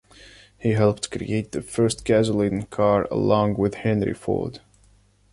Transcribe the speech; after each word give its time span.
He 0.57 0.71
helped 0.71 1.11
create 1.11 1.51
the 1.51 1.61
first 1.61 2.05
gasoline 2.05 2.63
car 2.63 3.07
along 3.11 3.57
with 3.57 3.75
Henry 3.75 4.15
Ford. 4.15 4.59